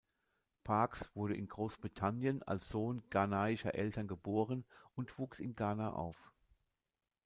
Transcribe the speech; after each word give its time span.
Parkes 0.63 1.11
wurde 1.15 1.35
in 1.37 1.47
Großbritannien 1.47 2.41
als 2.41 2.69
Sohn 2.69 3.03
ghanaischer 3.11 3.75
Eltern 3.75 4.07
geboren 4.07 4.65
und 4.95 5.19
wuchs 5.19 5.37
in 5.39 5.53
Ghana 5.55 5.93
auf. 5.93 6.17